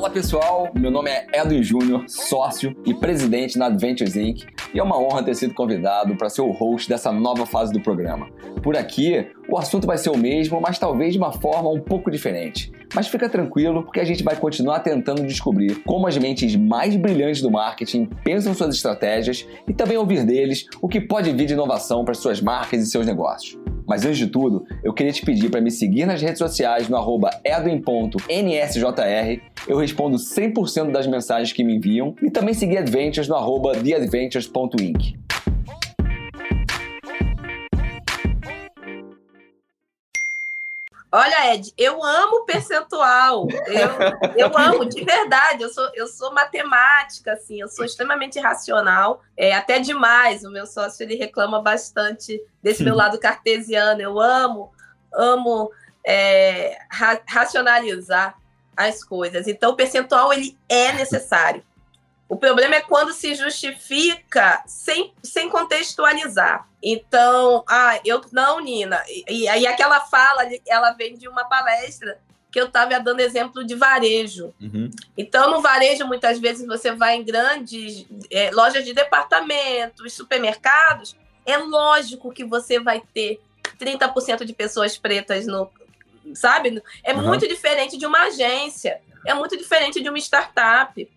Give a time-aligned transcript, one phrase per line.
[0.00, 4.46] Olá pessoal, meu nome é Edwin Júnior, sócio e presidente na Adventures Inc.
[4.72, 7.82] E é uma honra ter sido convidado para ser o host dessa nova fase do
[7.82, 8.30] programa.
[8.62, 12.10] Por aqui, o assunto vai ser o mesmo, mas talvez de uma forma um pouco
[12.10, 12.72] diferente.
[12.94, 17.42] Mas fica tranquilo, porque a gente vai continuar tentando descobrir como as mentes mais brilhantes
[17.42, 22.06] do marketing pensam suas estratégias e também ouvir deles o que pode vir de inovação
[22.06, 23.60] para suas marcas e seus negócios.
[23.90, 26.96] Mas antes de tudo, eu queria te pedir para me seguir nas redes sociais no
[26.96, 28.22] arroba edwin.nsjr.
[29.66, 35.19] Eu respondo 100% das mensagens que me enviam e também seguir Adventures no arroba theadventures.inc.
[41.12, 43.48] Olha, Ed, eu amo percentual.
[43.66, 45.62] Eu, eu amo, de verdade.
[45.62, 50.44] Eu sou, eu sou matemática, assim, eu sou extremamente racional, é, até demais.
[50.44, 54.00] O meu sócio ele reclama bastante desse meu lado cartesiano.
[54.00, 54.72] Eu amo,
[55.12, 55.72] amo
[56.06, 58.36] é, ra racionalizar
[58.76, 59.48] as coisas.
[59.48, 61.62] Então, o percentual ele é necessário.
[62.30, 66.64] O problema é quando se justifica sem, sem contextualizar.
[66.80, 69.02] Então, ah, eu não, Nina.
[69.28, 72.20] E aí aquela fala, ela vem de uma palestra
[72.52, 74.54] que eu estava dando exemplo de varejo.
[74.60, 74.88] Uhum.
[75.18, 81.56] Então, no varejo, muitas vezes você vai em grandes é, lojas de departamentos, supermercados, é
[81.56, 83.40] lógico que você vai ter
[83.76, 85.68] 30% de pessoas pretas no.
[86.32, 86.80] Sabe?
[87.02, 87.26] É uhum.
[87.26, 91.10] muito diferente de uma agência, é muito diferente de uma startup.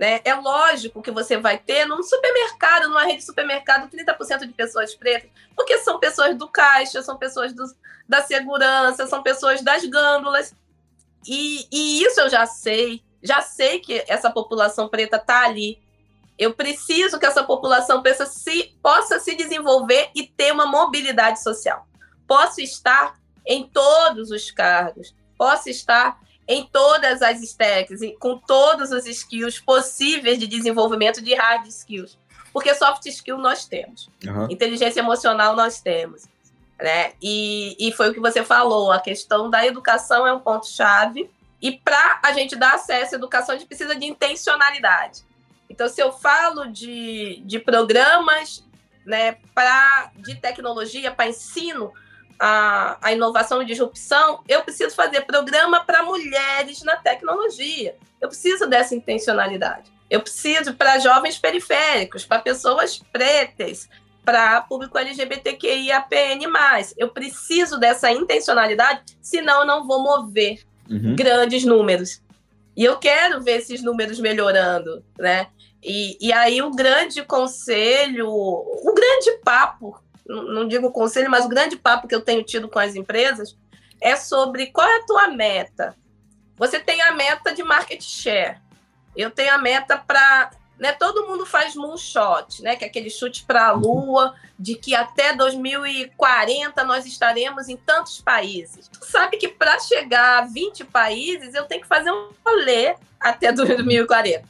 [0.00, 0.22] Né?
[0.24, 4.94] É lógico que você vai ter num supermercado, numa rede de supermercado, 30% de pessoas
[4.94, 7.66] pretas, porque são pessoas do caixa, são pessoas do,
[8.08, 10.54] da segurança, são pessoas das gândulas.
[11.28, 15.78] E, e isso eu já sei, já sei que essa população preta está ali.
[16.38, 21.86] Eu preciso que essa população preta se, possa se desenvolver e ter uma mobilidade social.
[22.26, 29.06] Posso estar em todos os cargos, posso estar em todas as stacks, com todos os
[29.06, 32.18] skills possíveis de desenvolvimento de hard skills.
[32.52, 34.50] Porque soft skill nós temos, uhum.
[34.50, 36.24] inteligência emocional nós temos.
[36.80, 37.12] Né?
[37.22, 41.30] E, e foi o que você falou, a questão da educação é um ponto-chave.
[41.62, 45.22] E para a gente dar acesso à educação, a gente precisa de intencionalidade.
[45.68, 48.64] Então, se eu falo de, de programas
[49.04, 51.92] né, pra, de tecnologia para ensino,
[52.40, 57.94] a, a inovação e disrupção, eu preciso fazer programa para mulheres na tecnologia.
[58.18, 59.92] Eu preciso dessa intencionalidade.
[60.08, 63.90] Eu preciso para jovens periféricos, para pessoas pretas,
[64.24, 66.46] para público LGBTQIAPN+.
[66.96, 71.14] Eu preciso dessa intencionalidade, senão eu não vou mover uhum.
[71.14, 72.22] grandes números.
[72.74, 75.48] E eu quero ver esses números melhorando, né?
[75.82, 80.00] E, e aí o grande conselho, o grande papo
[80.30, 83.56] não digo conselho, mas o grande papo que eu tenho tido com as empresas
[84.00, 85.96] é sobre qual é a tua meta.
[86.56, 88.58] Você tem a meta de market share.
[89.16, 90.50] Eu tenho a meta para.
[90.78, 94.94] Né, todo mundo faz moonshot, né, que é aquele chute para a lua, de que
[94.94, 98.88] até 2040 nós estaremos em tantos países.
[98.88, 103.52] Tu sabe que para chegar a 20 países, eu tenho que fazer um rolê até
[103.52, 104.48] 2040.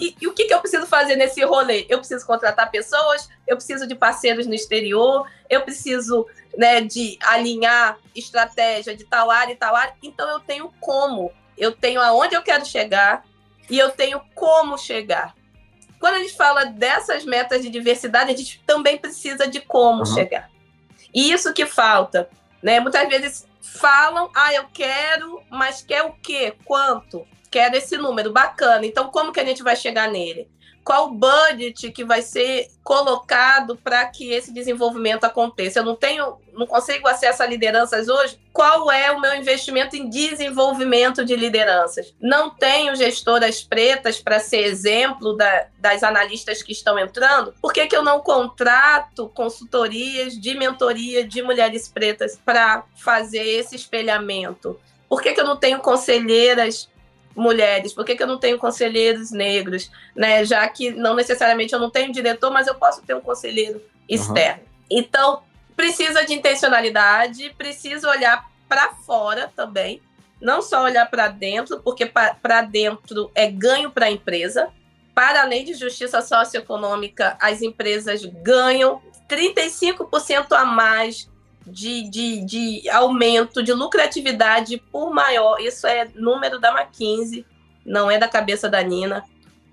[0.00, 1.86] E, e, o que, que eu preciso fazer nesse rolê?
[1.88, 6.26] Eu preciso contratar pessoas, eu preciso de parceiros no exterior, eu preciso
[6.56, 9.94] né, de alinhar estratégia de tal área e tal área.
[10.02, 13.24] Então eu tenho como, eu tenho aonde eu quero chegar
[13.68, 15.34] e eu tenho como chegar.
[15.98, 20.06] Quando a gente fala dessas metas de diversidade, a gente também precisa de como uhum.
[20.06, 20.50] chegar.
[21.14, 22.28] E isso que falta.
[22.62, 22.80] Né?
[22.80, 26.54] Muitas vezes falam, ah, eu quero, mas quer o quê?
[26.64, 27.26] Quanto?
[27.52, 28.86] Quero esse número, bacana.
[28.86, 30.48] Então, como que a gente vai chegar nele?
[30.82, 35.78] Qual o budget que vai ser colocado para que esse desenvolvimento aconteça?
[35.78, 38.40] Eu não tenho, não consigo acesso a lideranças hoje.
[38.52, 42.12] Qual é o meu investimento em desenvolvimento de lideranças?
[42.20, 47.54] Não tenho gestoras pretas para ser exemplo da, das analistas que estão entrando.
[47.62, 53.76] Por que, que eu não contrato consultorias de mentoria de mulheres pretas para fazer esse
[53.76, 54.80] espelhamento?
[55.08, 56.88] Por que, que eu não tenho conselheiras
[57.34, 57.92] mulheres?
[57.92, 59.90] Por que, que eu não tenho conselheiros negros?
[60.14, 60.44] Né?
[60.44, 64.62] Já que não necessariamente eu não tenho diretor, mas eu posso ter um conselheiro externo.
[64.62, 64.68] Uhum.
[64.90, 65.42] Então,
[65.76, 70.00] precisa de intencionalidade, precisa olhar para fora também,
[70.40, 74.68] não só olhar para dentro, porque para dentro é ganho para a empresa.
[75.14, 81.28] Para além de justiça socioeconômica, as empresas ganham 35% a mais
[81.66, 85.60] de, de, de aumento de lucratividade por maior.
[85.60, 87.44] Isso é número da McKinsey,
[87.84, 89.24] não é da cabeça da Nina.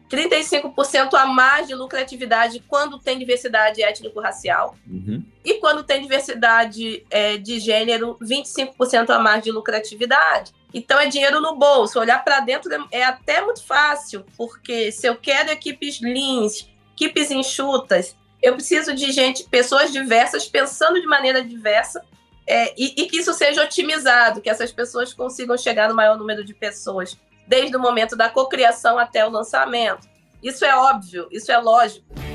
[0.10, 4.76] 35% a mais de lucratividade quando tem diversidade étnico-racial.
[4.88, 5.24] Uhum.
[5.46, 10.52] E quando tem diversidade é, de gênero, 25% a mais de lucratividade.
[10.74, 12.00] Então é dinheiro no bolso.
[12.00, 18.16] Olhar para dentro é até muito fácil, porque se eu quero equipes leans, equipes enxutas,
[18.42, 22.02] eu preciso de gente, pessoas diversas, pensando de maneira diversa,
[22.48, 26.44] é, e, e que isso seja otimizado, que essas pessoas consigam chegar no maior número
[26.44, 30.08] de pessoas desde o momento da cocriação até o lançamento.
[30.42, 32.29] Isso é óbvio, isso é lógico.